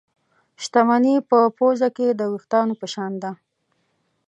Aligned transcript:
شتمني 0.63 1.15
په 1.29 1.37
پوزه 1.57 1.89
کې 1.97 2.07
د 2.19 2.21
وېښتانو 2.31 2.73
په 2.81 2.87
شان 2.93 3.13
ده. 3.23 3.31